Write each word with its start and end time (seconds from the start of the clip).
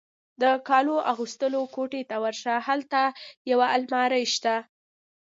د 0.41 0.43
کالو 0.69 0.95
اغوستلو 1.11 1.61
کوټې 1.75 2.01
ته 2.09 2.15
ورشه، 2.23 2.53
هلته 2.67 3.01
یو 3.51 3.59
المارۍ 3.75 4.23
شته. 4.35 4.55